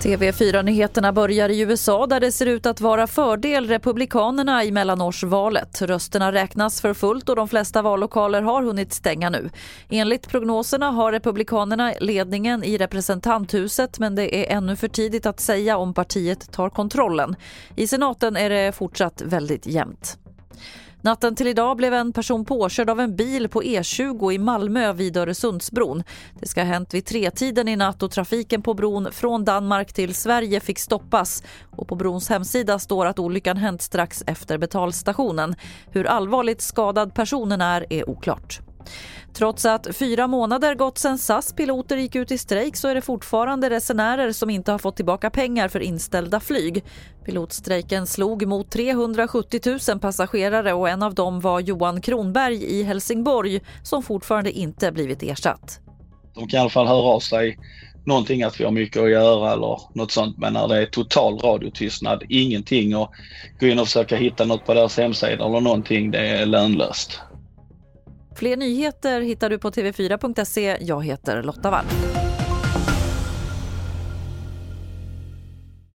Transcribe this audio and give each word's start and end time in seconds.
TV4-nyheterna 0.00 1.12
börjar 1.12 1.48
i 1.48 1.60
USA 1.60 2.06
där 2.06 2.20
det 2.20 2.32
ser 2.32 2.46
ut 2.46 2.66
att 2.66 2.80
vara 2.80 3.06
fördel 3.06 3.68
Republikanerna 3.68 4.64
i 4.64 4.72
mellanårsvalet. 4.72 5.82
Rösterna 5.82 6.32
räknas 6.32 6.80
för 6.80 6.94
fullt 6.94 7.28
och 7.28 7.36
de 7.36 7.48
flesta 7.48 7.82
vallokaler 7.82 8.42
har 8.42 8.62
hunnit 8.62 8.92
stänga 8.92 9.30
nu. 9.30 9.50
Enligt 9.88 10.28
prognoserna 10.28 10.90
har 10.90 11.12
Republikanerna 11.12 11.94
ledningen 12.00 12.64
i 12.64 12.78
representanthuset 12.78 13.98
men 13.98 14.14
det 14.14 14.36
är 14.36 14.56
ännu 14.56 14.76
för 14.76 14.88
tidigt 14.88 15.26
att 15.26 15.40
säga 15.40 15.76
om 15.76 15.94
partiet 15.94 16.52
tar 16.52 16.70
kontrollen. 16.70 17.36
I 17.76 17.86
senaten 17.86 18.36
är 18.36 18.50
det 18.50 18.72
fortsatt 18.72 19.22
väldigt 19.22 19.66
jämnt. 19.66 20.18
Natten 21.02 21.34
till 21.34 21.46
idag 21.46 21.76
blev 21.76 21.94
en 21.94 22.12
person 22.12 22.44
påkörd 22.44 22.90
av 22.90 23.00
en 23.00 23.16
bil 23.16 23.48
på 23.48 23.62
E20 23.62 24.32
i 24.32 24.38
Malmö 24.38 24.92
vid 24.92 25.16
Öresundsbron. 25.16 26.02
Det 26.40 26.46
ska 26.46 26.60
ha 26.60 26.66
hänt 26.66 26.94
vid 26.94 27.06
tretiden 27.06 27.68
i 27.68 27.76
natt 27.76 28.02
och 28.02 28.10
trafiken 28.10 28.62
på 28.62 28.74
bron 28.74 29.08
från 29.12 29.44
Danmark 29.44 29.92
till 29.92 30.14
Sverige 30.14 30.60
fick 30.60 30.78
stoppas. 30.78 31.42
Och 31.70 31.88
på 31.88 31.94
brons 31.94 32.28
hemsida 32.28 32.78
står 32.78 33.06
att 33.06 33.18
olyckan 33.18 33.56
hänt 33.56 33.82
strax 33.82 34.24
efter 34.26 34.58
betalstationen. 34.58 35.54
Hur 35.90 36.06
allvarligt 36.06 36.62
skadad 36.62 37.14
personen 37.14 37.60
är 37.60 37.86
är 37.92 38.10
oklart. 38.10 38.60
Trots 39.40 39.64
att 39.64 39.96
fyra 39.96 40.26
månader 40.26 40.74
gått 40.74 40.98
sedan 40.98 41.18
SAS 41.18 41.52
piloter 41.52 41.96
gick 41.96 42.14
ut 42.14 42.30
i 42.30 42.38
strejk 42.38 42.76
så 42.76 42.88
är 42.88 42.94
det 42.94 43.00
fortfarande 43.00 43.70
resenärer 43.70 44.32
som 44.32 44.50
inte 44.50 44.72
har 44.72 44.78
fått 44.78 44.96
tillbaka 44.96 45.30
pengar 45.30 45.68
för 45.68 45.80
inställda 45.80 46.40
flyg. 46.40 46.84
Pilotstrejken 47.24 48.06
slog 48.06 48.46
mot 48.46 48.70
370 48.70 49.78
000 49.88 50.00
passagerare 50.00 50.72
och 50.72 50.88
en 50.88 51.02
av 51.02 51.14
dem 51.14 51.40
var 51.40 51.60
Johan 51.60 52.00
Kronberg 52.00 52.64
i 52.64 52.82
Helsingborg 52.82 53.60
som 53.82 54.02
fortfarande 54.02 54.52
inte 54.52 54.92
blivit 54.92 55.22
ersatt. 55.22 55.80
De 56.34 56.48
kan 56.48 56.58
i 56.58 56.60
alla 56.60 56.70
fall 56.70 56.86
höra 56.86 57.14
av 57.14 57.20
sig 57.20 57.58
någonting 58.04 58.42
att 58.42 58.60
vi 58.60 58.64
har 58.64 58.72
mycket 58.72 59.02
att 59.02 59.10
göra 59.10 59.52
eller 59.52 59.78
något 59.94 60.10
sånt. 60.10 60.38
Men 60.38 60.52
när 60.52 60.68
det 60.68 60.82
är 60.82 60.86
total 60.86 61.38
radiotystnad, 61.38 62.22
ingenting 62.28 62.96
och 62.96 63.12
gå 63.60 63.66
in 63.66 63.78
och 63.78 63.86
försöka 63.86 64.16
hitta 64.16 64.44
något 64.44 64.66
på 64.66 64.74
deras 64.74 64.96
hemsida 64.96 65.44
eller 65.46 65.60
någonting, 65.60 66.10
det 66.10 66.28
är 66.28 66.46
lönlöst. 66.46 67.20
Fler 68.40 68.56
nyheter 68.56 69.20
hittar 69.20 69.50
du 69.50 69.58
på 69.58 69.70
tv4.se. 69.70 70.76
Jag 70.80 71.04
heter 71.04 71.42
Lotta 71.42 71.70
Wall. 71.70 71.84